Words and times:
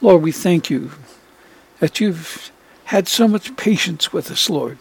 Lord, 0.00 0.22
we 0.22 0.32
thank 0.32 0.70
you 0.70 0.92
that 1.80 2.00
you've 2.00 2.52
had 2.84 3.08
so 3.08 3.26
much 3.26 3.56
patience 3.56 4.12
with 4.12 4.30
us, 4.30 4.48
Lord. 4.48 4.78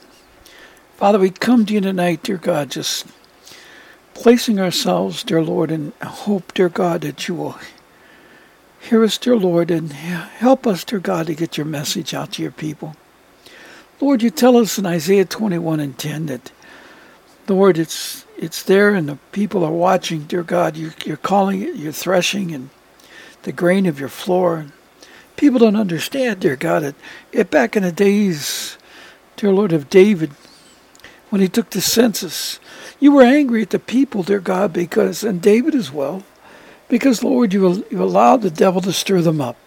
Father, 0.96 1.20
we 1.20 1.30
come 1.32 1.66
to 1.66 1.74
you 1.74 1.82
tonight, 1.82 2.24
dear 2.24 2.38
God, 2.38 2.72
just 2.72 3.08
placing 4.14 4.60
ourselves, 4.60 5.24
dear 5.24 5.44
Lord, 5.44 5.72
in 5.72 5.94
hope, 6.04 6.54
dear 6.54 6.70
God, 6.70 7.02
that 7.02 7.28
you 7.28 7.36
will 7.36 7.58
hear 8.80 9.04
us, 9.04 9.18
dear 9.18 9.36
Lord, 9.36 9.72
and 9.72 9.92
help 9.92 10.66
us, 10.66 10.84
dear 10.84 11.00
God, 11.00 11.28
to 11.28 11.36
get 11.36 11.58
your 11.58 11.66
message 11.66 12.14
out 12.14 12.34
to 12.34 12.42
your 12.42 12.52
people. 12.52 12.96
Lord, 14.00 14.22
you 14.22 14.30
tell 14.30 14.56
us 14.58 14.78
in 14.78 14.86
Isaiah 14.86 15.26
21 15.26 15.80
and 15.80 15.98
10 15.98 16.28
that, 16.28 16.52
Lord, 17.48 17.78
it's 17.78 18.26
it's 18.38 18.62
there 18.62 18.94
and 18.94 19.10
the 19.10 19.18
people 19.32 19.64
are 19.64 19.72
watching, 19.72 20.26
dear 20.26 20.44
God. 20.44 20.78
You, 20.78 20.92
you're 21.04 21.18
calling 21.18 21.64
it, 21.64 21.76
you're 21.76 21.92
threshing, 21.92 22.54
and 22.54 22.70
the 23.44 23.52
grain 23.52 23.88
of 23.88 24.00
your 24.00 24.10
floor. 24.10 24.68
People 25.38 25.60
don't 25.60 25.76
understand, 25.76 26.42
dear 26.42 26.56
God, 26.56 26.84
it, 26.84 26.96
it 27.32 27.50
back 27.52 27.76
in 27.76 27.84
the 27.84 27.92
days, 27.92 28.78
dear 29.36 29.54
Lord, 29.54 29.72
of 29.72 29.90
David, 29.90 30.32
when 31.30 31.42
he 31.42 31.48
took 31.48 31.70
the 31.70 31.82
census, 31.82 32.60
you 33.00 33.12
were 33.12 33.22
angry 33.24 33.62
at 33.62 33.70
the 33.70 33.80
people, 33.80 34.24
dear 34.24 34.40
God, 34.40 34.74
because, 34.74 35.24
and 35.24 35.42
David 35.42 35.76
as 35.76 35.92
well, 35.92 36.24
because, 36.90 37.24
Lord, 37.24 37.54
you, 37.54 37.86
you 37.92 38.02
allowed 38.02 38.42
the 38.42 38.50
devil 38.50 38.82
to 38.82 38.92
stir 38.92 39.22
them 39.22 39.40
up. 39.40 39.58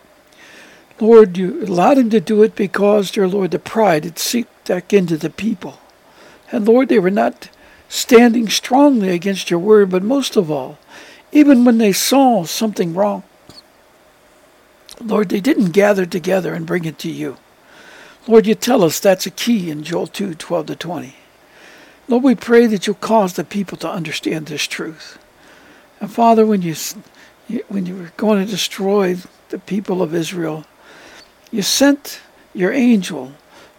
Lord, 1.00 1.38
you 1.38 1.62
allowed 1.64 1.98
him 1.98 2.10
to 2.10 2.20
do 2.20 2.42
it 2.42 2.56
because, 2.56 3.10
dear 3.10 3.28
Lord, 3.28 3.52
the 3.52 3.58
pride 3.58 4.04
had 4.04 4.18
seeped 4.18 4.68
back 4.68 4.92
into 4.92 5.16
the 5.16 5.30
people. 5.30 5.78
And 6.52 6.66
Lord, 6.66 6.88
they 6.88 6.98
were 6.98 7.10
not 7.10 7.48
standing 7.88 8.48
strongly 8.48 9.10
against 9.10 9.50
your 9.50 9.60
word, 9.60 9.90
but 9.90 10.02
most 10.02 10.36
of 10.36 10.50
all, 10.50 10.78
even 11.32 11.64
when 11.64 11.78
they 11.78 11.92
saw 11.92 12.44
something 12.44 12.94
wrong, 12.94 13.22
Lord, 15.02 15.30
they 15.30 15.40
didn't 15.40 15.70
gather 15.70 16.04
together 16.04 16.54
and 16.54 16.66
bring 16.66 16.84
it 16.84 16.98
to 16.98 17.10
you. 17.10 17.36
Lord, 18.26 18.46
you 18.46 18.54
tell 18.54 18.84
us 18.84 19.00
that's 19.00 19.26
a 19.26 19.30
key 19.30 19.70
in 19.70 19.82
Joel 19.82 20.06
2 20.06 20.34
12 20.34 20.66
to 20.66 20.76
20. 20.76 21.16
Lord, 22.08 22.22
we 22.22 22.34
pray 22.34 22.66
that 22.66 22.86
you'll 22.86 22.96
cause 22.96 23.34
the 23.34 23.44
people 23.44 23.78
to 23.78 23.90
understand 23.90 24.46
this 24.46 24.66
truth. 24.66 25.18
And 26.00 26.10
Father, 26.10 26.44
when 26.44 26.62
you, 26.62 26.74
when 27.68 27.86
you 27.86 27.96
were 27.96 28.12
going 28.16 28.44
to 28.44 28.50
destroy 28.50 29.16
the 29.48 29.58
people 29.58 30.02
of 30.02 30.14
Israel, 30.14 30.64
you 31.50 31.62
sent 31.62 32.20
your 32.52 32.72
angel 32.72 33.32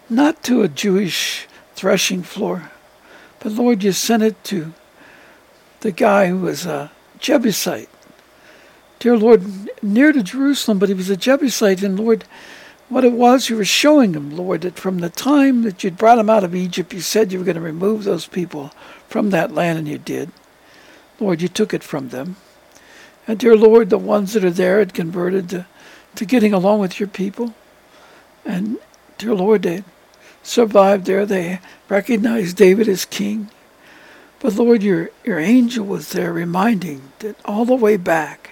not 0.09 0.44
to 0.44 0.61
a 0.61 0.67
Jewish 0.67 1.47
threshing 1.75 2.23
floor, 2.23 2.72
but 3.39 3.52
Lord, 3.52 3.83
you 3.83 3.91
sent 3.91 4.23
it 4.23 4.44
to 4.45 4.73
the 5.81 5.91
guy 5.91 6.28
who 6.28 6.38
was 6.38 6.66
a 6.66 6.91
Jebusite. 7.19 7.89
Dear 9.02 9.17
Lord, 9.17 9.44
near 9.81 10.13
to 10.13 10.21
Jerusalem, 10.21 10.77
but 10.77 10.88
he 10.88 10.94
was 10.94 11.09
a 11.09 11.17
Jebusite. 11.17 11.81
And 11.81 11.99
Lord, 11.99 12.23
what 12.88 13.03
it 13.03 13.13
was, 13.13 13.49
you 13.49 13.55
were 13.55 13.66
showing 13.66 14.13
him, 14.13 14.38
Lord, 14.38 14.61
that 14.61 14.77
from 14.77 14.99
the 14.99 15.09
time 15.09 15.63
that 15.63 15.83
you'd 15.83 15.97
brought 15.97 16.19
him 16.19 16.30
out 16.30 16.44
of 16.44 16.53
Egypt, 16.53 16.94
you 16.94 17.02
said 17.02 17.31
you 17.31 17.39
were 17.39 17.45
going 17.45 17.55
to 17.55 17.61
remove 17.61 18.03
those 18.03 18.27
people 18.27 18.72
from 19.07 19.31
that 19.31 19.55
land, 19.55 19.79
and 19.79 19.88
you 19.88 19.97
did. 19.97 20.29
Lord, 21.19 21.41
you 21.41 21.47
took 21.47 21.73
it 21.73 21.83
from 21.83 22.09
them. 22.09 22.35
And 23.27 23.39
dear 23.39 23.55
Lord, 23.55 23.89
the 23.89 23.97
ones 23.97 24.33
that 24.33 24.45
are 24.45 24.52
there 24.52 24.77
had 24.77 24.94
converted 24.94 25.49
to, 25.49 25.66
to 26.13 26.23
getting 26.23 26.53
along 26.53 26.79
with 26.79 26.99
your 26.99 27.09
people. 27.09 27.55
And 28.45 28.77
dear 29.17 29.33
Lord, 29.33 29.63
they 29.63 29.83
survived 30.44 31.07
there. 31.07 31.25
They 31.25 31.59
recognized 31.89 32.55
David 32.55 32.88
as 32.88 33.05
king. 33.05 33.49
But 34.39 34.53
Lord, 34.53 34.83
your, 34.83 35.09
your 35.25 35.39
angel 35.39 35.88
was 35.88 36.11
there 36.11 36.31
reminding 36.31 37.02
that 37.17 37.35
all 37.45 37.66
the 37.66 37.73
way 37.73 37.97
back, 37.97 38.52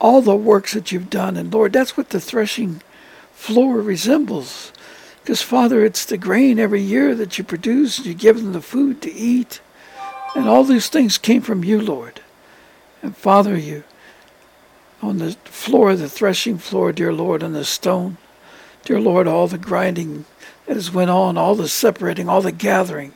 all 0.00 0.20
the 0.20 0.36
works 0.36 0.74
that 0.74 0.92
you've 0.92 1.10
done. 1.10 1.36
And 1.36 1.52
Lord, 1.52 1.72
that's 1.72 1.96
what 1.96 2.10
the 2.10 2.20
threshing 2.20 2.82
floor 3.32 3.80
resembles. 3.80 4.72
Because 5.22 5.42
Father, 5.42 5.84
it's 5.84 6.04
the 6.04 6.18
grain 6.18 6.58
every 6.58 6.82
year 6.82 7.14
that 7.14 7.38
you 7.38 7.44
produce. 7.44 8.04
You 8.04 8.14
give 8.14 8.36
them 8.36 8.52
the 8.52 8.60
food 8.60 9.00
to 9.02 9.12
eat. 9.12 9.60
And 10.34 10.48
all 10.48 10.64
these 10.64 10.88
things 10.88 11.16
came 11.16 11.42
from 11.42 11.64
you, 11.64 11.80
Lord. 11.80 12.20
And 13.02 13.16
Father, 13.16 13.56
you, 13.56 13.84
on 15.02 15.18
the 15.18 15.32
floor, 15.44 15.94
the 15.94 16.08
threshing 16.08 16.58
floor, 16.58 16.92
dear 16.92 17.12
Lord, 17.12 17.42
on 17.42 17.52
the 17.52 17.64
stone, 17.64 18.16
dear 18.84 19.00
Lord, 19.00 19.26
all 19.26 19.46
the 19.46 19.58
grinding 19.58 20.24
that 20.66 20.74
has 20.74 20.90
went 20.90 21.10
on, 21.10 21.36
all 21.36 21.54
the 21.54 21.68
separating, 21.68 22.28
all 22.28 22.40
the 22.40 22.52
gathering 22.52 23.12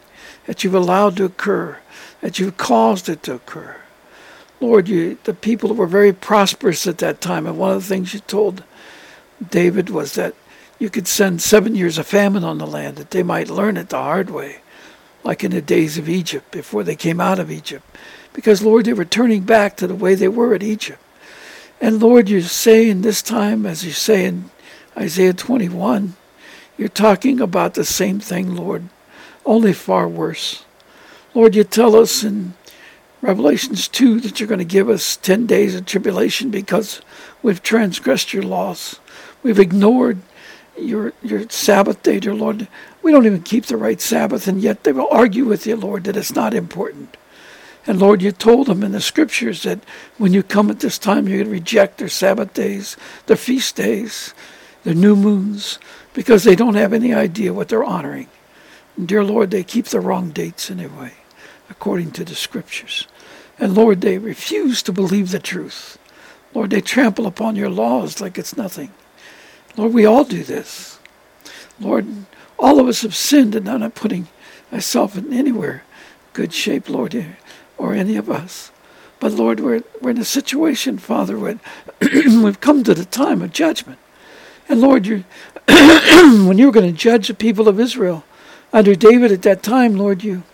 that 0.46 0.62
you've 0.62 0.74
allowed 0.74 1.16
to 1.16 1.24
occur, 1.24 1.78
that 2.20 2.38
you've 2.38 2.56
caused 2.56 3.08
it 3.08 3.22
to 3.24 3.34
occur. 3.34 3.76
Lord, 4.60 4.88
you, 4.88 5.18
the 5.24 5.34
people 5.34 5.74
were 5.74 5.86
very 5.86 6.12
prosperous 6.12 6.86
at 6.86 6.98
that 6.98 7.20
time, 7.20 7.46
and 7.46 7.58
one 7.58 7.76
of 7.76 7.82
the 7.82 7.88
things 7.88 8.12
you 8.12 8.20
told 8.20 8.64
David 9.50 9.90
was 9.90 10.14
that 10.14 10.34
you 10.78 10.90
could 10.90 11.06
send 11.06 11.42
seven 11.42 11.74
years 11.74 11.98
of 11.98 12.06
famine 12.06 12.44
on 12.44 12.58
the 12.58 12.66
land, 12.66 12.96
that 12.96 13.10
they 13.10 13.22
might 13.22 13.50
learn 13.50 13.76
it 13.76 13.88
the 13.88 13.96
hard 13.96 14.30
way, 14.30 14.58
like 15.24 15.44
in 15.44 15.52
the 15.52 15.62
days 15.62 15.98
of 15.98 16.08
Egypt, 16.08 16.50
before 16.50 16.82
they 16.82 16.96
came 16.96 17.20
out 17.20 17.38
of 17.38 17.50
Egypt. 17.50 17.84
Because, 18.32 18.62
Lord, 18.62 18.84
they 18.86 18.92
were 18.92 19.04
turning 19.04 19.42
back 19.42 19.76
to 19.76 19.86
the 19.86 19.94
way 19.94 20.14
they 20.14 20.28
were 20.28 20.54
at 20.54 20.62
Egypt. 20.62 21.00
And 21.80 22.00
Lord, 22.00 22.28
you 22.28 22.40
say 22.42 22.88
in 22.88 23.02
this 23.02 23.22
time, 23.22 23.64
as 23.64 23.84
you 23.84 23.92
say 23.92 24.24
in 24.24 24.50
Isaiah 24.96 25.32
21, 25.32 26.14
you're 26.76 26.88
talking 26.88 27.40
about 27.40 27.74
the 27.74 27.84
same 27.84 28.20
thing, 28.20 28.54
Lord, 28.54 28.88
only 29.46 29.72
far 29.72 30.08
worse. 30.08 30.64
Lord, 31.34 31.54
you 31.54 31.64
tell 31.64 31.94
us 31.96 32.24
in 32.24 32.54
Revelations 33.20 33.88
2 33.88 34.20
that 34.20 34.38
you're 34.38 34.48
going 34.48 34.58
to 34.58 34.64
give 34.64 34.88
us 34.88 35.16
10 35.16 35.46
days 35.46 35.74
of 35.74 35.86
tribulation 35.86 36.50
because 36.50 37.00
we've 37.42 37.62
transgressed 37.62 38.32
your 38.32 38.44
laws. 38.44 39.00
We've 39.42 39.58
ignored 39.58 40.18
your 40.78 41.12
your 41.22 41.48
Sabbath 41.48 42.02
day, 42.02 42.20
dear 42.20 42.34
Lord. 42.34 42.68
We 43.02 43.12
don't 43.12 43.26
even 43.26 43.42
keep 43.42 43.66
the 43.66 43.76
right 43.76 44.00
Sabbath, 44.00 44.46
and 44.46 44.60
yet 44.60 44.84
they 44.84 44.92
will 44.92 45.08
argue 45.10 45.44
with 45.44 45.66
you, 45.66 45.76
Lord, 45.76 46.04
that 46.04 46.16
it's 46.16 46.34
not 46.34 46.54
important. 46.54 47.16
And 47.86 47.98
Lord, 47.98 48.20
you 48.20 48.32
told 48.32 48.66
them 48.66 48.82
in 48.82 48.92
the 48.92 49.00
scriptures 49.00 49.62
that 49.62 49.80
when 50.18 50.34
you 50.34 50.42
come 50.42 50.70
at 50.70 50.80
this 50.80 50.98
time, 50.98 51.26
you're 51.26 51.38
going 51.38 51.46
to 51.46 51.52
reject 51.52 51.98
their 51.98 52.08
Sabbath 52.08 52.52
days, 52.52 52.96
their 53.26 53.36
feast 53.36 53.76
days, 53.76 54.34
their 54.84 54.94
new 54.94 55.16
moons, 55.16 55.78
because 56.12 56.44
they 56.44 56.54
don't 56.54 56.74
have 56.74 56.92
any 56.92 57.14
idea 57.14 57.54
what 57.54 57.68
they're 57.68 57.84
honoring. 57.84 58.28
And 58.96 59.08
dear 59.08 59.24
Lord, 59.24 59.50
they 59.50 59.64
keep 59.64 59.86
the 59.86 60.00
wrong 60.00 60.30
dates 60.30 60.70
anyway, 60.70 61.12
according 61.70 62.12
to 62.12 62.24
the 62.24 62.34
scriptures. 62.34 63.06
And 63.58 63.74
Lord, 63.74 64.00
they 64.00 64.18
refuse 64.18 64.82
to 64.84 64.92
believe 64.92 65.30
the 65.30 65.38
truth. 65.38 65.98
Lord, 66.54 66.70
they 66.70 66.80
trample 66.80 67.26
upon 67.26 67.56
your 67.56 67.70
laws 67.70 68.20
like 68.20 68.38
it's 68.38 68.56
nothing. 68.56 68.92
Lord, 69.76 69.92
we 69.92 70.06
all 70.06 70.24
do 70.24 70.42
this. 70.42 70.98
Lord, 71.80 72.06
all 72.58 72.80
of 72.80 72.88
us 72.88 73.02
have 73.02 73.14
sinned, 73.14 73.54
and 73.54 73.68
I'm 73.68 73.80
not 73.80 73.94
putting 73.94 74.28
myself 74.70 75.16
in 75.16 75.32
anywhere 75.32 75.84
good 76.32 76.52
shape, 76.52 76.88
Lord, 76.88 77.26
or 77.76 77.94
any 77.94 78.16
of 78.16 78.30
us. 78.30 78.70
But 79.20 79.32
Lord, 79.32 79.60
we're, 79.60 79.82
we're 80.00 80.10
in 80.10 80.18
a 80.18 80.24
situation, 80.24 80.98
Father, 80.98 81.38
when 81.38 81.60
we've 82.00 82.60
come 82.60 82.84
to 82.84 82.94
the 82.94 83.04
time 83.04 83.42
of 83.42 83.52
judgment. 83.52 83.98
And 84.68 84.80
Lord, 84.80 85.06
you 85.06 85.24
when 85.66 86.58
you 86.58 86.66
were 86.66 86.72
going 86.72 86.90
to 86.90 86.96
judge 86.96 87.28
the 87.28 87.34
people 87.34 87.68
of 87.68 87.80
Israel 87.80 88.24
under 88.72 88.94
David 88.94 89.32
at 89.32 89.42
that 89.42 89.62
time, 89.62 89.96
Lord, 89.96 90.22
you 90.22 90.44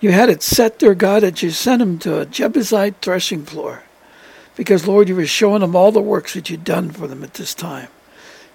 you 0.00 0.12
had 0.12 0.28
it 0.28 0.42
set 0.42 0.78
there, 0.78 0.94
God, 0.94 1.22
that 1.22 1.42
you 1.42 1.50
sent 1.50 1.80
them 1.80 1.98
to 2.00 2.20
a 2.20 2.26
Jebusite 2.26 2.96
threshing 3.00 3.44
floor. 3.44 3.82
Because, 4.54 4.86
Lord, 4.86 5.08
you 5.08 5.16
were 5.16 5.26
showing 5.26 5.60
them 5.60 5.76
all 5.76 5.92
the 5.92 6.00
works 6.00 6.34
that 6.34 6.48
you'd 6.48 6.64
done 6.64 6.90
for 6.90 7.06
them 7.06 7.22
at 7.22 7.34
this 7.34 7.54
time. 7.54 7.88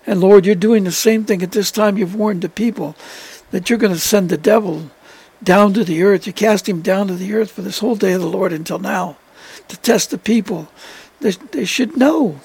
And, 0.06 0.20
Lord, 0.20 0.46
you're 0.46 0.56
doing 0.56 0.84
the 0.84 0.92
same 0.92 1.26
thing 1.26 1.44
at 1.44 1.52
this 1.52 1.72
time. 1.72 1.98
You've 1.98 2.16
warned 2.16 2.42
the 2.42 2.50
people 2.50 2.96
that 3.52 3.70
you're 3.70 3.80
going 3.80 3.94
to 3.94 4.00
send 4.00 4.30
the 4.30 4.38
devil 4.38 4.90
down 5.44 5.74
to 5.74 5.84
the 5.84 6.02
earth. 6.04 6.26
You 6.26 6.34
cast 6.34 6.68
him 6.68 6.82
down 6.82 7.08
to 7.08 7.16
the 7.16 7.34
earth 7.34 7.52
for 7.52 7.62
this 7.62 7.80
whole 7.80 7.96
day 7.96 8.14
of 8.14 8.22
the 8.22 8.28
Lord 8.28 8.52
until 8.54 8.80
now 8.80 9.18
to 9.68 9.78
test 9.78 10.10
the 10.10 10.18
people. 10.18 10.72
They, 11.20 11.32
they 11.32 11.66
should 11.66 11.98
know 11.98 12.40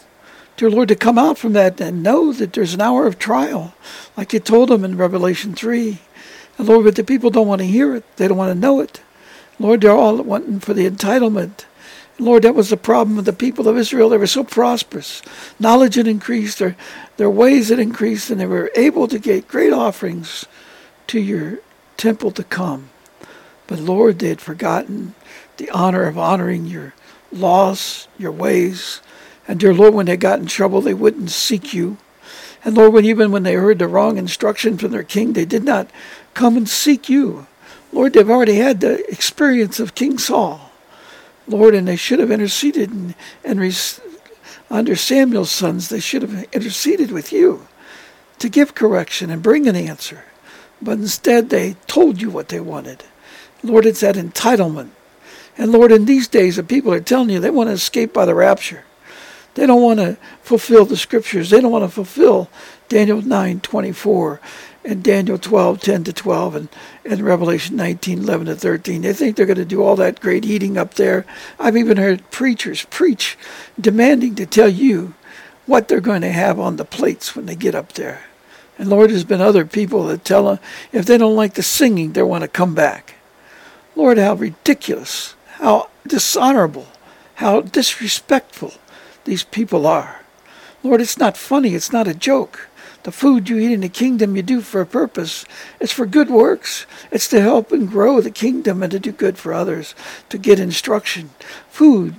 dear 0.56 0.70
Lord, 0.70 0.88
to 0.88 0.96
come 0.96 1.18
out 1.18 1.38
from 1.38 1.52
that 1.52 1.80
and 1.80 2.02
know 2.02 2.32
that 2.32 2.52
there's 2.52 2.74
an 2.74 2.80
hour 2.80 3.06
of 3.06 3.18
trial, 3.18 3.74
like 4.16 4.32
you 4.32 4.40
told 4.40 4.70
them 4.70 4.84
in 4.84 4.96
Revelation 4.96 5.54
3. 5.54 5.98
And 6.58 6.68
Lord, 6.68 6.84
but 6.84 6.96
the 6.96 7.04
people 7.04 7.30
don't 7.30 7.46
want 7.46 7.60
to 7.60 7.66
hear 7.66 7.94
it. 7.94 8.04
They 8.16 8.28
don't 8.28 8.38
want 8.38 8.52
to 8.52 8.58
know 8.58 8.80
it. 8.80 9.02
Lord, 9.58 9.80
they're 9.80 9.92
all 9.92 10.16
wanting 10.22 10.60
for 10.60 10.74
the 10.74 10.88
entitlement. 10.88 11.64
Lord, 12.18 12.44
that 12.44 12.54
was 12.54 12.70
the 12.70 12.76
problem 12.76 13.18
of 13.18 13.26
the 13.26 13.32
people 13.32 13.68
of 13.68 13.76
Israel. 13.76 14.08
They 14.08 14.16
were 14.16 14.26
so 14.26 14.44
prosperous. 14.44 15.22
Knowledge 15.58 15.96
had 15.96 16.06
increased, 16.06 16.58
their, 16.58 16.76
their 17.16 17.30
ways 17.30 17.68
had 17.68 17.78
increased, 17.78 18.30
and 18.30 18.40
they 18.40 18.46
were 18.46 18.70
able 18.74 19.06
to 19.08 19.18
get 19.18 19.48
great 19.48 19.72
offerings 19.72 20.46
to 21.08 21.20
your 21.20 21.58
temple 21.96 22.30
to 22.32 22.44
come. 22.44 22.90
But 23.66 23.80
Lord, 23.80 24.18
they 24.18 24.28
had 24.28 24.40
forgotten 24.40 25.14
the 25.58 25.70
honor 25.70 26.04
of 26.04 26.18
honoring 26.18 26.66
your 26.66 26.94
laws, 27.32 28.08
your 28.18 28.32
ways, 28.32 29.00
and 29.48 29.60
dear 29.60 29.74
Lord, 29.74 29.94
when 29.94 30.06
they 30.06 30.16
got 30.16 30.40
in 30.40 30.46
trouble, 30.46 30.80
they 30.80 30.94
wouldn't 30.94 31.30
seek 31.30 31.72
you. 31.72 31.98
And 32.66 32.76
Lord, 32.76 32.94
when 32.94 33.04
even 33.04 33.30
when 33.30 33.44
they 33.44 33.54
heard 33.54 33.78
the 33.78 33.86
wrong 33.86 34.18
instruction 34.18 34.76
from 34.76 34.90
their 34.90 35.04
king, 35.04 35.34
they 35.34 35.44
did 35.44 35.62
not 35.62 35.88
come 36.34 36.56
and 36.56 36.68
seek 36.68 37.08
you. 37.08 37.46
Lord, 37.92 38.12
they've 38.12 38.28
already 38.28 38.56
had 38.56 38.80
the 38.80 39.08
experience 39.08 39.78
of 39.78 39.94
King 39.94 40.18
Saul. 40.18 40.72
Lord, 41.46 41.76
and 41.76 41.86
they 41.86 41.94
should 41.94 42.18
have 42.18 42.32
interceded 42.32 42.90
and, 42.90 43.14
and 43.44 44.00
under 44.68 44.96
Samuel's 44.96 45.52
sons, 45.52 45.90
they 45.90 46.00
should 46.00 46.22
have 46.22 46.42
interceded 46.52 47.12
with 47.12 47.32
you 47.32 47.68
to 48.40 48.48
give 48.48 48.74
correction 48.74 49.30
and 49.30 49.44
bring 49.44 49.68
an 49.68 49.76
answer. 49.76 50.24
But 50.82 50.98
instead, 50.98 51.50
they 51.50 51.76
told 51.86 52.20
you 52.20 52.30
what 52.30 52.48
they 52.48 52.58
wanted. 52.58 53.04
Lord, 53.62 53.86
it's 53.86 54.00
that 54.00 54.16
entitlement. 54.16 54.90
And 55.56 55.70
Lord, 55.70 55.92
in 55.92 56.04
these 56.04 56.26
days, 56.26 56.56
the 56.56 56.64
people 56.64 56.92
are 56.92 56.98
telling 56.98 57.30
you 57.30 57.38
they 57.38 57.48
want 57.48 57.68
to 57.68 57.74
escape 57.74 58.12
by 58.12 58.24
the 58.24 58.34
rapture. 58.34 58.85
They 59.56 59.66
don't 59.66 59.82
want 59.82 60.00
to 60.00 60.18
fulfill 60.42 60.84
the 60.84 60.98
scriptures. 60.98 61.48
They 61.48 61.62
don't 61.62 61.72
want 61.72 61.84
to 61.84 61.90
fulfill 61.90 62.50
Daniel 62.90 63.22
9 63.22 63.60
24 63.60 64.40
and 64.84 65.02
Daniel 65.02 65.38
12 65.38 65.80
10 65.80 66.04
to 66.04 66.12
12 66.12 66.54
and, 66.54 66.68
and 67.06 67.20
Revelation 67.22 67.74
19 67.74 68.18
11 68.18 68.46
to 68.46 68.54
13. 68.54 69.00
They 69.00 69.14
think 69.14 69.34
they're 69.34 69.46
going 69.46 69.56
to 69.56 69.64
do 69.64 69.82
all 69.82 69.96
that 69.96 70.20
great 70.20 70.44
eating 70.44 70.76
up 70.76 70.94
there. 70.94 71.24
I've 71.58 71.76
even 71.76 71.96
heard 71.96 72.30
preachers 72.30 72.84
preach 72.84 73.38
demanding 73.80 74.34
to 74.34 74.44
tell 74.44 74.68
you 74.68 75.14
what 75.64 75.88
they're 75.88 76.00
going 76.00 76.20
to 76.20 76.32
have 76.32 76.60
on 76.60 76.76
the 76.76 76.84
plates 76.84 77.34
when 77.34 77.46
they 77.46 77.56
get 77.56 77.74
up 77.74 77.94
there. 77.94 78.24
And 78.78 78.90
Lord, 78.90 79.08
there's 79.08 79.24
been 79.24 79.40
other 79.40 79.64
people 79.64 80.06
that 80.08 80.22
tell 80.22 80.44
them 80.44 80.58
if 80.92 81.06
they 81.06 81.16
don't 81.16 81.34
like 81.34 81.54
the 81.54 81.62
singing, 81.62 82.12
they 82.12 82.22
want 82.22 82.42
to 82.42 82.48
come 82.48 82.74
back. 82.74 83.14
Lord, 83.94 84.18
how 84.18 84.34
ridiculous, 84.34 85.34
how 85.52 85.88
dishonorable, 86.06 86.88
how 87.36 87.62
disrespectful 87.62 88.74
these 89.26 89.44
people 89.44 89.86
are. 89.86 90.22
Lord, 90.82 91.00
it's 91.00 91.18
not 91.18 91.36
funny. 91.36 91.74
It's 91.74 91.92
not 91.92 92.08
a 92.08 92.14
joke. 92.14 92.68
The 93.02 93.12
food 93.12 93.48
you 93.48 93.58
eat 93.58 93.72
in 93.72 93.82
the 93.82 93.88
kingdom 93.88 94.34
you 94.34 94.42
do 94.42 94.60
for 94.60 94.80
a 94.80 94.86
purpose. 94.86 95.44
It's 95.78 95.92
for 95.92 96.06
good 96.06 96.30
works. 96.30 96.86
It's 97.10 97.28
to 97.28 97.40
help 97.40 97.70
and 97.70 97.88
grow 97.88 98.20
the 98.20 98.30
kingdom 98.30 98.82
and 98.82 98.90
to 98.90 98.98
do 98.98 99.12
good 99.12 99.38
for 99.38 99.52
others, 99.52 99.94
to 100.28 100.38
get 100.38 100.58
instruction. 100.58 101.30
Food 101.68 102.16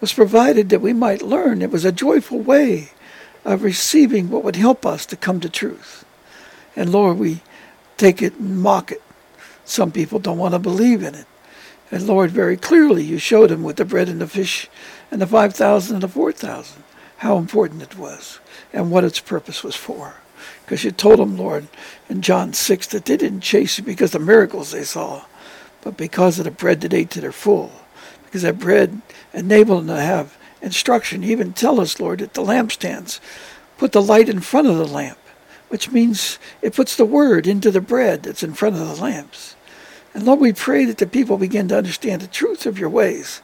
was 0.00 0.12
provided 0.12 0.68
that 0.68 0.82
we 0.82 0.92
might 0.92 1.22
learn. 1.22 1.62
It 1.62 1.70
was 1.70 1.84
a 1.84 1.92
joyful 1.92 2.38
way 2.38 2.90
of 3.44 3.62
receiving 3.62 4.28
what 4.28 4.44
would 4.44 4.56
help 4.56 4.84
us 4.84 5.06
to 5.06 5.16
come 5.16 5.40
to 5.40 5.48
truth. 5.48 6.04
And 6.74 6.92
Lord, 6.92 7.18
we 7.18 7.40
take 7.96 8.20
it 8.20 8.34
and 8.34 8.60
mock 8.60 8.92
it. 8.92 9.02
Some 9.64 9.90
people 9.90 10.18
don't 10.18 10.38
want 10.38 10.52
to 10.52 10.58
believe 10.58 11.02
in 11.02 11.14
it. 11.14 11.26
And 11.90 12.06
Lord, 12.06 12.30
very 12.30 12.56
clearly 12.56 13.04
you 13.04 13.18
showed 13.18 13.50
them 13.50 13.62
with 13.62 13.76
the 13.76 13.84
bread 13.84 14.08
and 14.08 14.20
the 14.20 14.26
fish 14.26 14.68
and 15.10 15.20
the 15.20 15.26
5,000 15.26 15.94
and 15.94 16.02
the 16.02 16.08
4,000 16.08 16.82
how 17.18 17.38
important 17.38 17.82
it 17.82 17.96
was 17.96 18.40
and 18.72 18.90
what 18.90 19.04
its 19.04 19.20
purpose 19.20 19.64
was 19.64 19.76
for. 19.76 20.16
Because 20.64 20.84
you 20.84 20.90
told 20.90 21.18
them, 21.18 21.36
Lord, 21.36 21.66
in 22.08 22.22
John 22.22 22.52
6 22.52 22.86
that 22.88 23.04
they 23.04 23.16
didn't 23.16 23.40
chase 23.40 23.78
you 23.78 23.84
because 23.84 24.14
of 24.14 24.20
the 24.20 24.26
miracles 24.26 24.72
they 24.72 24.84
saw, 24.84 25.24
but 25.80 25.96
because 25.96 26.38
of 26.38 26.44
the 26.44 26.50
bread 26.50 26.80
that 26.82 26.92
ate 26.92 27.10
to 27.10 27.20
their 27.20 27.32
full. 27.32 27.72
Because 28.24 28.42
that 28.42 28.58
bread 28.58 29.00
enabled 29.32 29.86
them 29.86 29.96
to 29.96 30.02
have 30.02 30.36
instruction. 30.60 31.22
You 31.22 31.30
even 31.30 31.52
tell 31.52 31.80
us, 31.80 32.00
Lord, 32.00 32.20
that 32.20 32.34
the 32.34 32.42
lampstands 32.42 33.20
put 33.78 33.92
the 33.92 34.02
light 34.02 34.28
in 34.28 34.40
front 34.40 34.66
of 34.66 34.76
the 34.76 34.86
lamp, 34.86 35.18
which 35.68 35.90
means 35.90 36.38
it 36.60 36.74
puts 36.74 36.96
the 36.96 37.04
word 37.04 37.46
into 37.46 37.70
the 37.70 37.80
bread 37.80 38.24
that's 38.24 38.42
in 38.42 38.54
front 38.54 38.76
of 38.76 38.86
the 38.86 39.02
lamps. 39.02 39.54
And 40.12 40.24
Lord, 40.24 40.40
we 40.40 40.52
pray 40.52 40.84
that 40.86 40.98
the 40.98 41.06
people 41.06 41.38
begin 41.38 41.68
to 41.68 41.78
understand 41.78 42.22
the 42.22 42.26
truth 42.26 42.66
of 42.66 42.78
your 42.78 42.88
ways. 42.88 43.40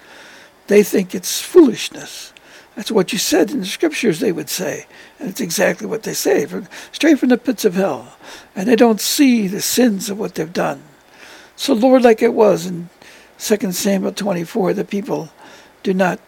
They 0.73 0.83
think 0.83 1.15
it's 1.15 1.39
foolishness. 1.39 2.33
That's 2.77 2.91
what 2.91 3.13
you 3.13 3.19
said 3.19 3.51
in 3.51 3.61
the 3.61 3.67
scriptures, 3.67 4.21
they 4.21 4.33
would 4.33 4.49
say. 4.49 4.87
And 5.19 5.29
it's 5.29 5.43
exactly 5.43 5.87
what 5.87 6.05
they 6.05 6.15
say, 6.15 6.47
from, 6.47 6.67
straight 6.93 7.19
from 7.19 7.29
the 7.29 7.37
pits 7.37 7.67
of 7.67 7.75
hell. 7.75 8.17
And 8.57 8.67
they 8.67 8.75
don't 8.75 8.99
see 8.99 9.49
the 9.49 9.61
sins 9.61 10.09
of 10.09 10.19
what 10.19 10.35
they've 10.35 10.51
done. 10.51 10.83
So, 11.57 11.75
Lord, 11.75 12.05
like 12.05 12.23
it 12.23 12.33
was 12.33 12.65
in 12.65 12.89
2 13.39 13.73
Samuel 13.73 14.13
24, 14.13 14.73
the 14.73 14.83
people 14.87 15.29
do 15.83 15.93
not 15.93 16.19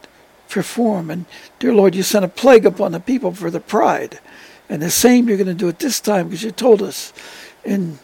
perform. 0.50 1.10
And, 1.10 1.24
dear 1.58 1.72
Lord, 1.72 1.94
you 1.94 2.02
sent 2.02 2.26
a 2.26 2.28
plague 2.28 2.66
upon 2.66 2.92
the 2.92 3.00
people 3.00 3.32
for 3.32 3.50
the 3.50 3.60
pride. 3.60 4.20
And 4.68 4.82
the 4.82 4.90
same 4.90 5.26
you're 5.26 5.38
going 5.38 5.46
to 5.46 5.54
do 5.54 5.68
it 5.68 5.78
this 5.78 6.00
time 6.00 6.28
because 6.28 6.42
you 6.42 6.50
told 6.50 6.82
us 6.82 7.14
in 7.64 7.98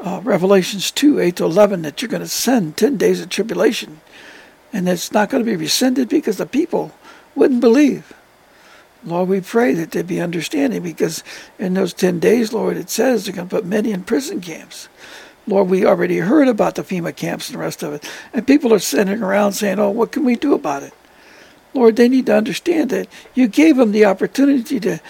uh, 0.00 0.20
Revelations 0.24 0.90
2 0.90 1.20
8 1.20 1.36
to 1.36 1.44
11 1.44 1.82
that 1.82 2.02
you're 2.02 2.08
going 2.08 2.22
to 2.22 2.28
send 2.28 2.76
10 2.76 2.96
days 2.96 3.20
of 3.20 3.28
tribulation. 3.28 4.00
And 4.72 4.88
it's 4.88 5.12
not 5.12 5.30
going 5.30 5.44
to 5.44 5.50
be 5.50 5.56
rescinded 5.56 6.08
because 6.08 6.36
the 6.36 6.46
people 6.46 6.92
wouldn't 7.34 7.60
believe. 7.60 8.12
Lord, 9.02 9.28
we 9.28 9.40
pray 9.40 9.74
that 9.74 9.92
there 9.92 10.04
be 10.04 10.20
understanding 10.20 10.82
because 10.82 11.24
in 11.58 11.74
those 11.74 11.94
10 11.94 12.20
days, 12.20 12.52
Lord, 12.52 12.76
it 12.76 12.90
says 12.90 13.24
they're 13.24 13.34
going 13.34 13.48
to 13.48 13.56
put 13.56 13.64
many 13.64 13.92
in 13.92 14.04
prison 14.04 14.40
camps. 14.40 14.88
Lord, 15.46 15.68
we 15.68 15.86
already 15.86 16.18
heard 16.18 16.48
about 16.48 16.74
the 16.74 16.82
FEMA 16.82 17.16
camps 17.16 17.48
and 17.48 17.54
the 17.54 17.62
rest 17.62 17.82
of 17.82 17.94
it. 17.94 18.08
And 18.32 18.46
people 18.46 18.74
are 18.74 18.78
sitting 18.78 19.22
around 19.22 19.52
saying, 19.52 19.78
oh, 19.78 19.90
what 19.90 20.12
can 20.12 20.24
we 20.24 20.36
do 20.36 20.54
about 20.54 20.82
it? 20.82 20.92
Lord, 21.72 21.96
they 21.96 22.08
need 22.08 22.26
to 22.26 22.36
understand 22.36 22.90
that 22.90 23.08
you 23.34 23.48
gave 23.48 23.76
them 23.76 23.92
the 23.92 24.04
opportunity 24.04 24.78
to, 24.80 25.00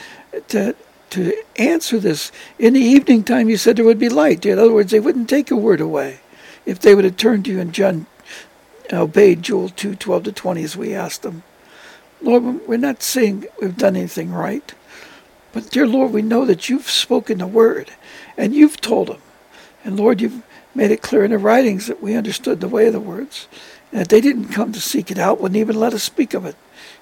to, 0.48 0.76
to 1.10 1.42
answer 1.56 1.98
this. 1.98 2.30
In 2.58 2.74
the 2.74 2.80
evening 2.80 3.24
time, 3.24 3.48
you 3.48 3.56
said 3.56 3.76
there 3.76 3.84
would 3.84 3.98
be 3.98 4.08
light. 4.08 4.46
In 4.46 4.58
other 4.58 4.72
words, 4.72 4.92
they 4.92 5.00
wouldn't 5.00 5.28
take 5.28 5.50
a 5.50 5.56
word 5.56 5.80
away 5.80 6.20
if 6.64 6.78
they 6.78 6.94
would 6.94 7.04
have 7.04 7.16
turned 7.16 7.46
to 7.46 7.50
you 7.50 7.60
and 7.60 7.72
John 7.72 8.06
obeyed 8.98 9.42
Joel 9.42 9.68
2 9.68 9.94
12 9.94 10.24
to 10.24 10.32
20 10.32 10.62
as 10.62 10.76
we 10.76 10.94
asked 10.94 11.22
them. 11.22 11.42
Lord, 12.22 12.66
we're 12.66 12.76
not 12.76 13.02
saying 13.02 13.46
we've 13.60 13.76
done 13.76 13.96
anything 13.96 14.32
right. 14.32 14.74
But, 15.52 15.70
dear 15.70 15.86
Lord, 15.86 16.12
we 16.12 16.22
know 16.22 16.44
that 16.44 16.68
you've 16.68 16.90
spoken 16.90 17.38
the 17.38 17.46
word 17.46 17.90
and 18.36 18.54
you've 18.54 18.80
told 18.80 19.08
them. 19.08 19.22
And, 19.84 19.98
Lord, 19.98 20.20
you've 20.20 20.42
made 20.74 20.90
it 20.90 21.02
clear 21.02 21.24
in 21.24 21.30
the 21.30 21.38
writings 21.38 21.86
that 21.86 22.02
we 22.02 22.14
understood 22.14 22.60
the 22.60 22.68
way 22.68 22.86
of 22.86 22.92
the 22.92 23.00
words. 23.00 23.48
And 23.90 24.00
that 24.00 24.08
they 24.08 24.20
didn't 24.20 24.48
come 24.48 24.72
to 24.72 24.80
seek 24.80 25.10
it 25.10 25.18
out, 25.18 25.40
wouldn't 25.40 25.56
even 25.56 25.80
let 25.80 25.94
us 25.94 26.02
speak 26.02 26.34
of 26.34 26.44
it 26.44 26.56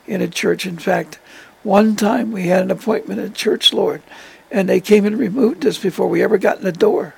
in 0.06 0.23
a 0.23 0.29
church. 0.29 0.64
In 0.64 0.79
fact, 0.79 1.19
one 1.62 1.96
time 1.96 2.32
we 2.32 2.46
had 2.46 2.62
an 2.62 2.70
appointment 2.70 3.20
at 3.20 3.35
church, 3.35 3.73
Lord, 3.73 4.02
and 4.50 4.69
they 4.69 4.81
came 4.81 5.05
and 5.05 5.19
removed 5.19 5.67
us 5.67 5.76
before 5.76 6.08
we 6.08 6.23
ever 6.23 6.38
got 6.38 6.58
in 6.58 6.64
the 6.64 6.73
door 6.73 7.14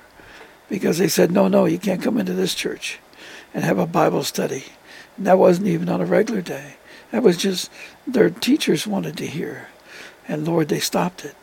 because 0.67 0.97
they 0.97 1.07
said, 1.07 1.31
no, 1.31 1.47
no, 1.47 1.65
you 1.65 1.77
can't 1.77 2.01
come 2.01 2.17
into 2.17 2.33
this 2.33 2.55
church 2.55 2.99
and 3.53 3.63
have 3.63 3.79
a 3.79 3.85
Bible 3.85 4.23
study. 4.23 4.65
And 5.17 5.27
that 5.27 5.37
wasn't 5.37 5.67
even 5.67 5.89
on 5.89 6.01
a 6.01 6.05
regular 6.05 6.41
day. 6.41 6.75
That 7.11 7.23
was 7.23 7.37
just 7.37 7.69
their 8.07 8.29
teachers 8.29 8.87
wanted 8.87 9.17
to 9.17 9.27
hear. 9.27 9.67
And 10.27 10.47
Lord, 10.47 10.69
they 10.69 10.79
stopped 10.79 11.25
it. 11.25 11.35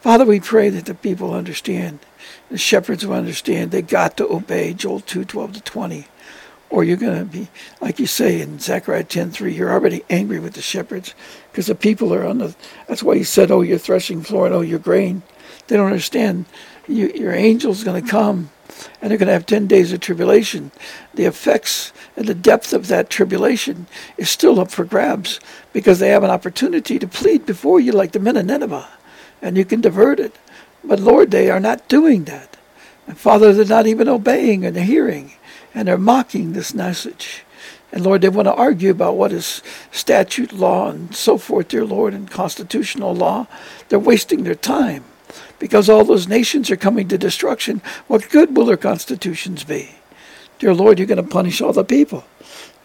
Father, 0.00 0.26
we 0.26 0.40
pray 0.40 0.68
that 0.68 0.84
the 0.84 0.94
people 0.94 1.32
understand, 1.32 2.00
the 2.50 2.58
shepherds 2.58 3.06
will 3.06 3.14
understand 3.14 3.70
they 3.70 3.80
got 3.80 4.16
to 4.18 4.30
obey 4.30 4.74
Joel 4.74 5.00
2 5.00 5.24
12 5.24 5.52
to 5.54 5.60
20. 5.62 6.06
Or 6.70 6.82
you're 6.82 6.96
going 6.96 7.18
to 7.18 7.24
be, 7.24 7.48
like 7.80 8.00
you 8.00 8.06
say 8.06 8.40
in 8.40 8.58
Zechariah 8.58 9.04
10 9.04 9.30
3, 9.30 9.54
you're 9.54 9.70
already 9.72 10.04
angry 10.10 10.40
with 10.40 10.54
the 10.54 10.62
shepherds 10.62 11.14
because 11.50 11.68
the 11.68 11.74
people 11.74 12.12
are 12.12 12.26
on 12.26 12.38
the, 12.38 12.56
that's 12.88 13.02
why 13.02 13.14
you 13.14 13.24
said, 13.24 13.50
oh, 13.50 13.60
your 13.60 13.78
threshing 13.78 14.22
floor 14.22 14.46
and 14.46 14.54
oh, 14.54 14.60
your 14.60 14.80
grain. 14.80 15.22
They 15.68 15.76
don't 15.76 15.86
understand. 15.86 16.46
You, 16.88 17.08
your 17.14 17.32
angel's 17.32 17.84
going 17.84 18.04
to 18.04 18.10
come 18.10 18.50
and 19.00 19.10
they're 19.10 19.18
going 19.18 19.26
to 19.26 19.32
have 19.32 19.46
10 19.46 19.66
days 19.66 19.92
of 19.92 20.00
tribulation. 20.00 20.70
The 21.14 21.24
effects 21.24 21.92
and 22.16 22.26
the 22.26 22.34
depth 22.34 22.72
of 22.72 22.88
that 22.88 23.10
tribulation 23.10 23.86
is 24.16 24.30
still 24.30 24.60
up 24.60 24.70
for 24.70 24.84
grabs 24.84 25.40
because 25.72 25.98
they 25.98 26.08
have 26.08 26.24
an 26.24 26.30
opportunity 26.30 26.98
to 26.98 27.06
plead 27.06 27.46
before 27.46 27.80
you 27.80 27.92
like 27.92 28.12
the 28.12 28.20
men 28.20 28.36
of 28.36 28.46
Nineveh, 28.46 28.88
and 29.42 29.56
you 29.56 29.64
can 29.64 29.80
divert 29.80 30.20
it. 30.20 30.36
But 30.82 31.00
Lord, 31.00 31.30
they 31.30 31.50
are 31.50 31.60
not 31.60 31.88
doing 31.88 32.24
that. 32.24 32.56
And 33.06 33.18
Father, 33.18 33.52
they're 33.52 33.64
not 33.64 33.86
even 33.86 34.08
obeying 34.08 34.64
and 34.64 34.76
hearing, 34.76 35.34
and 35.74 35.88
they're 35.88 35.98
mocking 35.98 36.52
this 36.52 36.74
message. 36.74 37.44
And 37.92 38.04
Lord, 38.04 38.22
they 38.22 38.28
want 38.28 38.46
to 38.46 38.54
argue 38.54 38.90
about 38.90 39.16
what 39.16 39.32
is 39.32 39.62
statute 39.92 40.52
law 40.52 40.90
and 40.90 41.14
so 41.14 41.38
forth, 41.38 41.68
dear 41.68 41.84
Lord, 41.84 42.12
and 42.12 42.30
constitutional 42.30 43.14
law. 43.14 43.46
They're 43.88 43.98
wasting 43.98 44.42
their 44.42 44.56
time 44.56 45.04
because 45.58 45.88
all 45.88 46.04
those 46.04 46.28
nations 46.28 46.70
are 46.70 46.76
coming 46.76 47.08
to 47.08 47.18
destruction, 47.18 47.80
what 48.06 48.28
good 48.30 48.56
will 48.56 48.66
their 48.66 48.76
constitutions 48.76 49.64
be? 49.64 49.90
Dear 50.58 50.74
Lord, 50.74 50.98
you're 50.98 51.08
going 51.08 51.22
to 51.22 51.28
punish 51.28 51.60
all 51.60 51.72
the 51.72 51.84
people. 51.84 52.24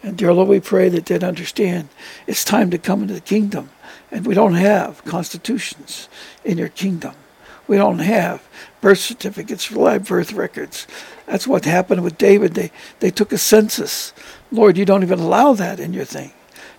And 0.02 0.16
dear 0.16 0.32
Lord, 0.32 0.48
we 0.48 0.60
pray 0.60 0.88
that 0.88 1.06
they'd 1.06 1.24
understand 1.24 1.88
it's 2.26 2.44
time 2.44 2.70
to 2.70 2.78
come 2.78 3.02
into 3.02 3.14
the 3.14 3.20
kingdom. 3.20 3.70
And 4.10 4.26
we 4.26 4.34
don't 4.34 4.54
have 4.54 5.04
constitutions 5.04 6.08
in 6.44 6.58
your 6.58 6.68
kingdom. 6.68 7.14
We 7.68 7.76
don't 7.76 8.00
have 8.00 8.42
birth 8.80 8.98
certificates 8.98 9.64
for 9.64 9.76
live 9.76 10.08
birth 10.08 10.32
records. 10.32 10.86
That's 11.26 11.46
what 11.46 11.64
happened 11.64 12.02
with 12.02 12.18
David. 12.18 12.54
They, 12.54 12.72
they 12.98 13.10
took 13.10 13.32
a 13.32 13.38
census. 13.38 14.12
Lord, 14.50 14.76
you 14.76 14.84
don't 14.84 15.04
even 15.04 15.20
allow 15.20 15.52
that 15.52 15.78
in 15.78 15.92
your 15.92 16.04
thing 16.04 16.32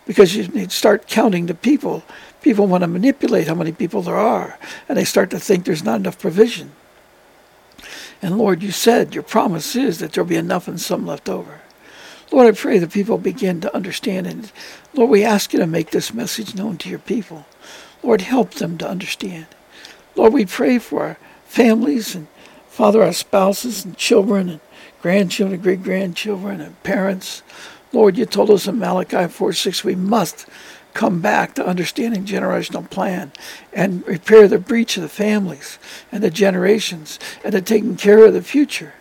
because 0.06 0.36
you 0.36 0.48
need 0.50 0.72
to 0.72 0.76
start 0.76 1.08
counting 1.08 1.46
the 1.46 1.54
people 1.54 2.04
People 2.42 2.68
want 2.68 2.82
to 2.82 2.88
manipulate 2.88 3.48
how 3.48 3.56
many 3.56 3.72
people 3.72 4.02
there 4.02 4.18
are, 4.18 4.58
and 4.90 4.98
they 4.98 5.06
start 5.06 5.30
to 5.30 5.40
think 5.40 5.66
there's 5.66 5.84
not 5.84 6.00
enough 6.00 6.20
provision. 6.20 6.72
And 8.22 8.38
Lord, 8.38 8.62
you 8.62 8.72
said 8.72 9.14
your 9.14 9.24
promise 9.24 9.76
is 9.76 10.00
that 10.00 10.14
there'll 10.14 10.28
be 10.28 10.36
enough 10.36 10.68
and 10.68 10.80
some 10.80 11.06
left 11.06 11.30
over. 11.30 11.62
Lord, 12.32 12.48
I 12.48 12.58
pray 12.58 12.78
that 12.80 12.94
people 12.94 13.18
begin 13.18 13.60
to 13.62 13.76
understand. 13.76 14.26
And 14.26 14.52
Lord, 14.94 15.10
we 15.10 15.24
ask 15.24 15.54
you 15.54 15.60
to 15.60 15.68
make 15.68 15.92
this 15.92 16.14
message 16.14 16.56
known 16.56 16.78
to 16.78 16.90
your 16.90 17.00
people. 17.00 17.46
Lord, 18.04 18.22
help 18.22 18.52
them 18.52 18.78
to 18.78 18.88
understand. 18.88 19.48
Lord, 20.16 20.34
we 20.34 20.46
pray 20.46 20.80
for 20.80 21.04
our 21.04 21.18
families 21.46 22.16
and, 22.16 22.28
Father, 22.70 23.04
our 23.04 23.14
spouses 23.14 23.84
and 23.84 23.98
children 23.98 24.50
and 24.50 24.60
grandchildren, 25.02 25.62
great 25.62 25.84
grandchildren, 25.84 26.62
and 26.62 26.82
parents. 26.84 27.44
Lord, 27.92 28.18
you 28.18 28.26
told 28.26 28.50
us 28.50 28.68
in 28.68 28.80
Malachi 28.80 29.28
4 29.28 29.54
6 29.54 29.84
we 29.84 29.96
must 29.96 30.48
come 30.94 31.22
back 31.22 31.56
to 31.56 31.66
understanding 31.66 32.26
generational 32.26 32.90
plan 32.90 33.32
and 33.74 34.06
repair 34.08 34.48
the 34.48 34.60
breach 34.60 34.98
of 34.98 35.04
the 35.04 35.10
families 35.10 35.80
and 36.12 36.24
the 36.24 36.30
generations 36.30 37.20
and 37.44 37.54
to 37.54 37.62
taking 37.62 37.96
care 37.96 38.26
of 38.26 38.34
the 38.34 38.42
future. 38.42 38.94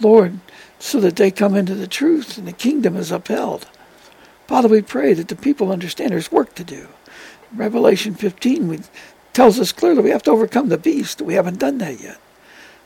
Lord, 0.00 0.38
so 0.78 0.98
that 1.00 1.16
they 1.16 1.30
come 1.30 1.54
into 1.54 1.74
the 1.74 1.86
truth 1.86 2.38
and 2.38 2.48
the 2.48 2.52
kingdom 2.52 2.96
is 2.96 3.10
upheld. 3.10 3.66
Father, 4.46 4.68
we 4.68 4.82
pray 4.82 5.12
that 5.14 5.28
the 5.28 5.36
people 5.36 5.70
understand 5.70 6.10
there's 6.10 6.32
work 6.32 6.54
to 6.56 6.64
do. 6.64 6.88
Revelation 7.54 8.14
15 8.14 8.68
we, 8.68 8.80
tells 9.32 9.60
us 9.60 9.72
clearly 9.72 10.02
we 10.02 10.10
have 10.10 10.22
to 10.24 10.30
overcome 10.30 10.68
the 10.68 10.78
beast. 10.78 11.20
We 11.20 11.34
haven't 11.34 11.58
done 11.58 11.78
that 11.78 12.00
yet. 12.00 12.18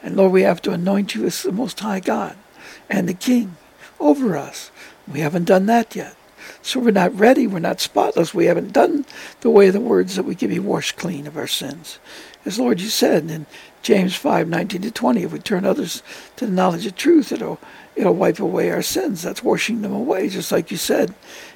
And 0.02 0.16
Lord, 0.16 0.32
we 0.32 0.42
have 0.42 0.60
to 0.62 0.72
anoint 0.72 1.14
you 1.14 1.24
as 1.24 1.42
the 1.42 1.52
Most 1.52 1.80
High 1.80 2.00
God 2.00 2.36
and 2.90 3.08
the 3.08 3.14
King 3.14 3.56
over 3.98 4.36
us. 4.36 4.70
We 5.10 5.20
haven't 5.20 5.44
done 5.44 5.66
that 5.66 5.96
yet. 5.96 6.16
So 6.62 6.80
we're 6.80 6.90
not 6.90 7.18
ready. 7.18 7.46
We're 7.46 7.58
not 7.58 7.80
spotless. 7.80 8.34
We 8.34 8.46
haven't 8.46 8.72
done 8.72 9.04
the 9.40 9.50
way 9.50 9.68
of 9.68 9.74
the 9.74 9.80
words 9.80 10.16
that 10.16 10.24
we 10.24 10.34
can 10.34 10.48
be 10.48 10.58
washed 10.58 10.96
clean 10.96 11.26
of 11.26 11.36
our 11.36 11.46
sins. 11.46 11.98
As 12.44 12.58
Lord, 12.58 12.80
you 12.80 12.88
said 12.88 13.30
in 13.30 13.46
James 13.82 14.14
5, 14.16 14.48
19 14.48 14.82
to 14.82 14.90
20, 14.90 15.22
if 15.22 15.32
we 15.32 15.38
turn 15.38 15.64
others 15.64 16.02
to 16.36 16.46
the 16.46 16.52
knowledge 16.52 16.86
of 16.86 16.96
truth, 16.96 17.32
it'll, 17.32 17.58
it'll 17.96 18.14
wipe 18.14 18.38
away 18.38 18.70
our 18.70 18.82
sins. 18.82 19.22
That's 19.22 19.42
washing 19.42 19.82
them 19.82 19.92
away, 19.92 20.28
just 20.28 20.52
like 20.52 20.70
you 20.70 20.76
said 20.76 21.14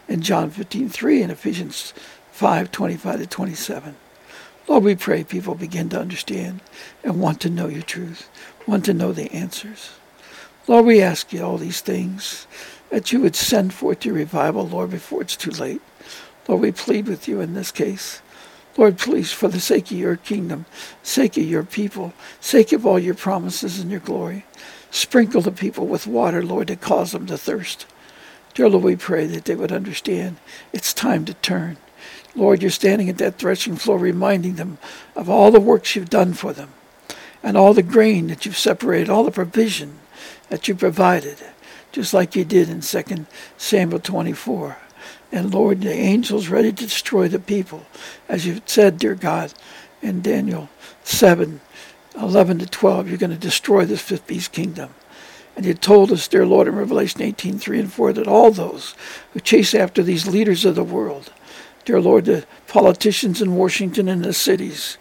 in 0.09 0.23
John 0.23 0.51
15, 0.51 0.89
3 0.89 1.23
and 1.23 1.33
Ephesians 1.33 1.93
5, 2.33 2.73
25 2.73 3.21
to 3.21 3.27
27. 3.27 3.97
Lord, 4.67 4.85
we 4.85 4.95
pray 4.97 5.25
people 5.25 5.55
begin 5.55 5.89
to 5.91 6.01
understand 6.01 6.61
and 7.03 7.21
want 7.21 7.41
to 7.41 7.51
know 7.51 7.69
your 7.69 7.83
truth, 7.83 8.29
want 8.67 8.85
to 8.85 8.95
know 8.95 9.13
the 9.13 9.33
answers. 9.33 9.93
Lord, 10.67 10.85
we 10.85 11.01
ask 11.01 11.33
you 11.33 11.43
all 11.43 11.57
these 11.57 11.81
things, 11.81 12.47
that 12.91 13.13
you 13.13 13.21
would 13.21 13.37
send 13.37 13.75
forth 13.75 14.05
your 14.05 14.15
revival, 14.15 14.67
Lord, 14.67 14.91
before 14.91 15.23
it's 15.23 15.37
too 15.37 15.51
late. 15.51 15.83
Lord, 16.47 16.63
we 16.63 16.73
plead 16.73 17.07
with 17.07 17.29
you 17.29 17.41
in 17.41 17.55
this 17.55 17.71
case. 17.71 18.23
Lord, 18.77 18.97
please, 18.97 19.33
for 19.33 19.49
the 19.49 19.61
sake 19.61 19.91
of 19.91 19.99
your 19.99 20.17
kingdom, 20.17 20.65
sake 21.03 21.37
of 21.37 21.45
your 21.45 21.65
people, 21.65 22.13
sake 22.41 22.73
of 22.73 22.87
all 22.87 22.99
your 22.99 23.15
promises 23.15 23.81
and 23.81 23.91
your 23.91 24.01
glory, 24.01 24.47
sprinkle 24.91 25.41
the 25.41 25.51
people 25.51 25.87
with 25.87 26.07
water, 26.07 26.43
Lord, 26.43 26.69
to 26.69 26.77
cause 26.77 27.13
them 27.13 27.27
to 27.27 27.37
thirst. 27.37 27.87
Dear 28.55 28.69
Lord, 28.69 28.85
we 28.85 28.97
pray 28.97 29.27
that 29.27 29.45
they 29.45 29.55
would 29.55 29.73
understand 29.73 30.37
it's 30.73 30.95
time 30.95 31.25
to 31.27 31.35
turn. 31.35 31.77
Lord, 32.35 32.63
you're 32.63 32.71
standing 32.71 33.09
at 33.09 33.19
that 33.19 33.37
threshing 33.37 33.77
floor 33.77 33.99
reminding 33.99 34.55
them 34.55 34.79
of 35.17 35.29
all 35.29 35.51
the 35.51 35.61
works 35.61 35.97
you've 35.97 36.11
done 36.11 36.33
for 36.33 36.53
them 36.53 36.71
and 37.43 37.57
all 37.57 37.75
the 37.75 37.83
grain 37.83 38.29
that 38.29 38.47
you've 38.47 38.57
separated, 38.57 39.11
all 39.11 39.25
the 39.25 39.31
provision 39.31 39.99
that 40.49 40.69
you 40.69 40.75
provided, 40.75 41.39
just 41.93 42.15
like 42.15 42.37
you 42.37 42.45
did 42.45 42.69
in 42.69 42.81
2 42.81 43.27
Samuel 43.57 44.01
24. 44.01 44.77
And 45.31 45.53
Lord, 45.53 45.83
the 45.83 45.93
angels 45.93 46.49
ready 46.49 46.73
to 46.73 46.85
destroy 46.85 47.29
the 47.29 47.39
people, 47.39 47.85
as 48.29 48.47
you 48.47 48.61
said, 48.67 48.99
dear 48.99 49.15
God, 49.15 49.53
in 50.01 50.23
Daniel 50.23 50.69
7, 51.05 51.61
11 52.19 52.59
to 52.59 52.67
12, 52.67 53.09
you're 53.09 53.19
going 53.19 53.31
to 53.31 53.37
destroy 53.37 53.85
this 53.85 54.01
fifth 54.01 54.27
beast 54.27 54.53
kingdom. 54.53 54.95
And 55.57 55.67
you 55.67 55.75
told 55.75 56.13
us, 56.13 56.29
dear 56.29 56.47
Lord, 56.47 56.69
in 56.69 56.77
Revelation 56.77 57.23
18, 57.23 57.59
3 57.59 57.81
and 57.81 57.93
4, 57.93 58.13
that 58.15 58.29
all 58.29 58.51
those 58.51 58.95
who 59.33 59.41
chase 59.41 59.75
after 59.75 60.03
these 60.03 60.27
leaders 60.27 60.65
of 60.65 60.77
the 60.77 60.85
world, 60.85 61.33
Dear 61.89 62.03
Lord, 62.03 62.27
the 62.27 62.45
politicians 62.67 63.41
in 63.41 63.57
Washington 63.57 64.11
and 64.11 64.23
the 64.23 64.35
cities, 64.35 64.99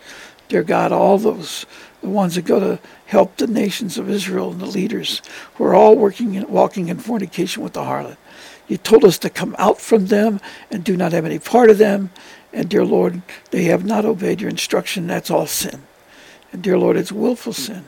dear 0.48 0.64
God, 0.64 0.94
all 0.94 1.18
those, 1.18 1.66
the 2.02 2.10
ones 2.10 2.36
that 2.36 2.46
go 2.46 2.60
to 2.60 2.80
help 3.06 3.38
the 3.38 3.48
nations 3.48 3.98
of 3.98 4.10
Israel 4.10 4.52
and 4.52 4.62
the 4.62 4.66
leaders 4.66 5.22
who 5.56 5.64
are 5.64 5.74
all 5.74 5.96
working 5.96 6.38
and 6.38 6.48
walking 6.48 6.90
in 6.90 7.00
fornication 7.00 7.64
with 7.64 7.74
the 7.74 7.82
harlot. 7.82 8.18
You 8.68 8.78
told 8.78 9.06
us 9.06 9.18
to 9.20 9.30
come 9.30 9.56
out 9.58 9.80
from 9.80 10.08
them 10.08 10.40
and 10.70 10.84
do 10.84 10.98
not 10.98 11.14
have 11.14 11.26
any 11.26 11.40
part 11.40 11.70
of 11.70 11.78
them. 11.78 12.12
And 12.54 12.70
dear 12.70 12.86
Lord, 12.86 13.22
they 13.52 13.66
have 13.66 13.86
not 13.86 14.06
obeyed 14.06 14.42
your 14.42 14.50
instruction. 14.50 15.08
That's 15.08 15.32
all 15.32 15.48
sin. 15.48 15.84
And 16.52 16.62
dear 16.62 16.78
Lord, 16.78 16.98
it's 16.98 17.12
willful 17.12 17.54
sin. 17.54 17.86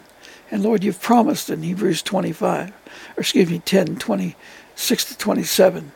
And 0.52 0.64
Lord, 0.64 0.84
you've 0.84 1.02
promised 1.02 1.50
in 1.50 1.64
Hebrews 1.64 2.02
25, 2.02 2.70
or 2.70 2.74
excuse 3.18 3.50
me, 3.50 3.60
10, 3.60 3.98
26 3.98 5.06
to 5.06 5.18
27, 5.18 5.92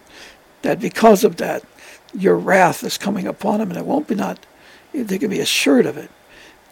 that 0.62 0.80
because 0.80 1.24
of 1.24 1.38
that, 1.38 1.64
your 2.14 2.38
wrath 2.38 2.84
is 2.84 2.98
coming 2.98 3.26
upon 3.26 3.60
them, 3.60 3.70
and 3.70 3.80
it 3.80 3.86
won't 3.86 4.08
be 4.08 4.16
not, 4.16 4.46
they 4.94 5.18
can 5.18 5.32
be 5.32 5.40
assured 5.40 5.88
of 5.88 5.98
it. 5.98 6.12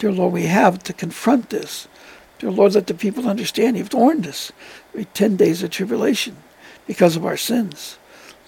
Dear 0.02 0.14
Lord, 0.14 0.34
we 0.34 0.48
have 0.48 0.82
to 0.86 0.94
confront 0.94 1.52
this. 1.52 1.88
Dear 2.40 2.50
Lord, 2.50 2.74
let 2.74 2.88
the 2.88 2.96
people 2.96 3.30
understand 3.30 3.78
you've 3.78 3.94
warned 3.94 4.26
us. 4.26 4.52
We 4.96 5.06
10 5.06 5.36
days 5.36 5.62
of 5.62 5.70
tribulation 5.70 6.38
because 6.88 7.16
of 7.16 7.24
our 7.24 7.38
sins. 7.38 8.00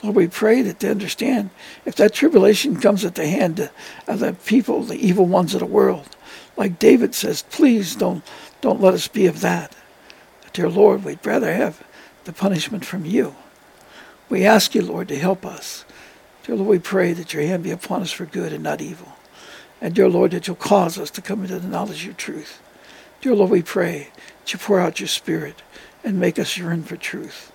Lord, 0.01 0.15
we 0.15 0.27
pray 0.27 0.63
that 0.63 0.79
they 0.79 0.89
understand 0.89 1.51
if 1.86 1.93
that 1.98 2.12
tribulation 2.12 2.81
comes 2.81 3.05
at 3.05 3.13
the 3.13 3.27
hand 3.27 3.69
of 4.07 4.19
the 4.19 4.33
people, 4.33 4.81
the 4.81 4.95
evil 4.95 5.27
ones 5.27 5.53
of 5.53 5.60
the 5.60 5.67
world, 5.67 6.17
like 6.57 6.79
David 6.79 7.13
says, 7.13 7.43
please 7.51 7.95
don't, 7.95 8.24
don't 8.62 8.81
let 8.81 8.95
us 8.95 9.07
be 9.07 9.27
of 9.27 9.41
that. 9.41 9.75
Dear 10.53 10.69
Lord, 10.69 11.03
we'd 11.03 11.24
rather 11.24 11.53
have 11.53 11.83
the 12.24 12.33
punishment 12.33 12.83
from 12.83 13.05
you. 13.05 13.36
We 14.27 14.43
ask 14.43 14.74
you, 14.74 14.81
Lord, 14.81 15.07
to 15.10 15.19
help 15.19 15.45
us. 15.45 15.86
Dear 16.45 16.55
Lord, 16.55 16.69
we 16.69 16.79
pray 16.79 17.13
that 17.13 17.31
your 17.31 17.43
hand 17.43 17.62
be 17.62 17.69
upon 17.69 18.01
us 18.01 18.12
for 18.12 18.25
good 18.25 18.53
and 18.53 18.63
not 18.63 18.81
evil. 18.81 19.12
And 19.84 19.94
dear 19.94 20.08
Lord, 20.08 20.32
that 20.32 20.48
you'll 20.48 20.56
cause 20.56 20.98
us 20.98 21.12
to 21.12 21.22
come 21.22 21.42
into 21.42 21.60
the 21.60 21.68
knowledge 21.68 22.08
of 22.08 22.16
truth. 22.16 22.62
Dear 23.20 23.36
Lord, 23.36 23.52
we 23.52 23.62
pray 23.62 24.08
that 24.40 24.54
you 24.54 24.58
pour 24.58 24.80
out 24.80 25.02
your 25.02 25.10
spirit 25.10 25.62
and 26.06 26.18
make 26.18 26.40
us 26.40 26.58
yearn 26.58 26.84
for 26.84 26.96
truth. 26.96 27.52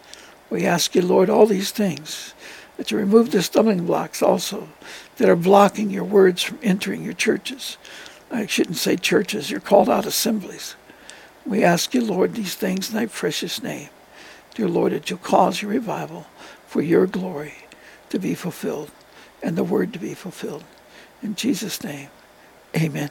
We 0.50 0.66
ask 0.66 0.94
you, 0.94 1.00
Lord, 1.00 1.30
all 1.30 1.46
these 1.46 1.70
things, 1.70 2.34
that 2.76 2.90
you 2.90 2.98
remove 2.98 3.30
the 3.30 3.42
stumbling 3.42 3.86
blocks 3.86 4.20
also 4.20 4.68
that 5.16 5.30
are 5.30 5.36
blocking 5.36 5.88
your 5.88 6.04
words 6.04 6.42
from 6.42 6.58
entering 6.62 7.02
your 7.02 7.14
churches. 7.14 7.78
I 8.30 8.44
shouldn't 8.44 8.76
say 8.76 8.96
churches, 8.96 9.50
you're 9.50 9.58
called 9.58 9.88
out 9.88 10.04
assemblies. 10.04 10.76
We 11.46 11.64
ask 11.64 11.94
you, 11.94 12.04
Lord, 12.04 12.34
these 12.34 12.54
things 12.54 12.90
in 12.90 12.96
thy 12.96 13.06
precious 13.06 13.62
name. 13.62 13.88
Dear 14.54 14.68
Lord, 14.68 14.92
that 14.92 15.08
you'll 15.08 15.18
cause 15.20 15.62
your 15.62 15.70
revival 15.70 16.26
for 16.66 16.82
your 16.82 17.06
glory 17.06 17.54
to 18.10 18.18
be 18.18 18.34
fulfilled 18.34 18.90
and 19.42 19.56
the 19.56 19.64
word 19.64 19.94
to 19.94 19.98
be 19.98 20.12
fulfilled. 20.12 20.64
In 21.22 21.34
Jesus' 21.34 21.82
name, 21.82 22.10
amen. 22.78 23.10